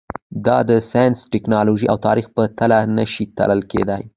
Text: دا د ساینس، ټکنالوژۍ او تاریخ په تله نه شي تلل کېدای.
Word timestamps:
دا 0.45 0.57
د 0.69 0.71
ساینس، 0.91 1.17
ټکنالوژۍ 1.33 1.87
او 1.91 1.97
تاریخ 2.07 2.27
په 2.35 2.43
تله 2.57 2.79
نه 2.97 3.05
شي 3.11 3.23
تلل 3.37 3.61
کېدای. 3.71 4.03